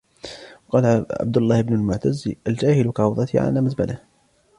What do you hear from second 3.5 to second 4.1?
مَزْبَلَةٍ